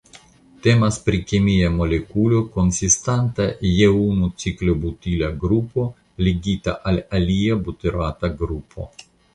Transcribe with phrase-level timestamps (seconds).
[0.67, 5.87] Temas pri kemia molekulo konsistanta je unu ciklobutila grupo
[6.29, 8.95] ligita al alia buterata grupo.